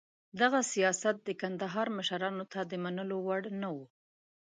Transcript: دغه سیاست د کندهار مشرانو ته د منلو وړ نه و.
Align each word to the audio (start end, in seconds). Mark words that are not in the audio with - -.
دغه 0.41 0.59
سیاست 0.73 1.15
د 1.23 1.29
کندهار 1.41 1.87
مشرانو 1.97 2.43
ته 2.51 2.59
د 2.71 2.73
منلو 2.83 3.17
وړ 3.27 3.41
نه 3.61 3.69
و. 3.75 3.77